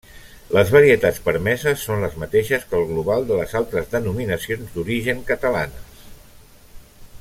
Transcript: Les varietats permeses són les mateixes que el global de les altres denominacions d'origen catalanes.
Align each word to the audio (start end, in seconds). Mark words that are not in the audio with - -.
Les 0.55 0.69
varietats 0.75 1.19
permeses 1.27 1.83
són 1.89 2.01
les 2.05 2.15
mateixes 2.23 2.65
que 2.71 2.79
el 2.79 2.87
global 2.93 3.29
de 3.31 3.39
les 3.41 3.53
altres 3.61 3.93
denominacions 3.95 4.75
d'origen 4.79 5.23
catalanes. 5.33 6.07